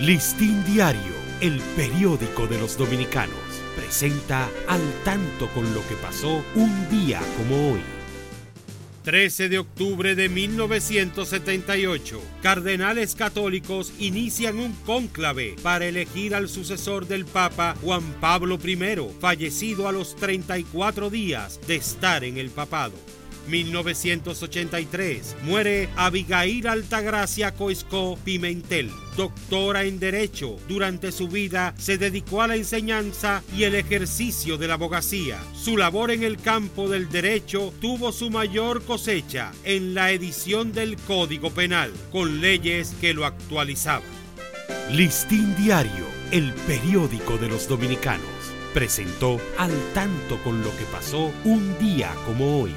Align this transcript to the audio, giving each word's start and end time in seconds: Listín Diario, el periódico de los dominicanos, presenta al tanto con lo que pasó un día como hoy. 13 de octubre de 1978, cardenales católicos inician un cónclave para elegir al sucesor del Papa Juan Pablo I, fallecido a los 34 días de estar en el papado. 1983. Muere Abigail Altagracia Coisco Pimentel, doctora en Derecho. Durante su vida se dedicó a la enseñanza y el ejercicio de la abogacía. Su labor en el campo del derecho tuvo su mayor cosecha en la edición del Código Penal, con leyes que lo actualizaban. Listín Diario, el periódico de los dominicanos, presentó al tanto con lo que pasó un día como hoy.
Listín 0.00 0.62
Diario, 0.66 1.14
el 1.40 1.58
periódico 1.74 2.46
de 2.46 2.58
los 2.58 2.76
dominicanos, 2.76 3.38
presenta 3.74 4.46
al 4.68 4.82
tanto 5.06 5.48
con 5.54 5.72
lo 5.72 5.80
que 5.88 5.94
pasó 5.94 6.44
un 6.54 6.90
día 6.90 7.18
como 7.38 7.72
hoy. 7.72 7.80
13 9.04 9.48
de 9.48 9.58
octubre 9.58 10.14
de 10.14 10.28
1978, 10.28 12.20
cardenales 12.42 13.14
católicos 13.14 13.94
inician 13.98 14.58
un 14.58 14.74
cónclave 14.84 15.56
para 15.62 15.86
elegir 15.86 16.34
al 16.34 16.50
sucesor 16.50 17.06
del 17.06 17.24
Papa 17.24 17.74
Juan 17.80 18.02
Pablo 18.20 18.58
I, 18.62 18.78
fallecido 19.18 19.88
a 19.88 19.92
los 19.92 20.14
34 20.16 21.08
días 21.08 21.58
de 21.66 21.76
estar 21.76 22.22
en 22.22 22.36
el 22.36 22.50
papado. 22.50 22.96
1983. 23.48 25.36
Muere 25.42 25.88
Abigail 25.96 26.66
Altagracia 26.66 27.52
Coisco 27.54 28.18
Pimentel, 28.24 28.90
doctora 29.16 29.84
en 29.84 29.98
Derecho. 29.98 30.56
Durante 30.68 31.12
su 31.12 31.28
vida 31.28 31.74
se 31.78 31.98
dedicó 31.98 32.42
a 32.42 32.48
la 32.48 32.56
enseñanza 32.56 33.42
y 33.56 33.64
el 33.64 33.74
ejercicio 33.74 34.58
de 34.58 34.68
la 34.68 34.74
abogacía. 34.74 35.38
Su 35.54 35.76
labor 35.76 36.10
en 36.10 36.22
el 36.22 36.38
campo 36.38 36.88
del 36.88 37.08
derecho 37.08 37.72
tuvo 37.80 38.12
su 38.12 38.30
mayor 38.30 38.84
cosecha 38.84 39.52
en 39.64 39.94
la 39.94 40.10
edición 40.10 40.72
del 40.72 40.96
Código 40.96 41.50
Penal, 41.50 41.92
con 42.12 42.40
leyes 42.40 42.94
que 43.00 43.14
lo 43.14 43.24
actualizaban. 43.24 44.16
Listín 44.92 45.54
Diario, 45.56 46.06
el 46.30 46.52
periódico 46.52 47.38
de 47.38 47.48
los 47.48 47.66
dominicanos, 47.68 48.26
presentó 48.72 49.40
al 49.58 49.72
tanto 49.94 50.38
con 50.44 50.62
lo 50.62 50.70
que 50.76 50.84
pasó 50.92 51.32
un 51.44 51.78
día 51.78 52.14
como 52.24 52.60
hoy. 52.60 52.72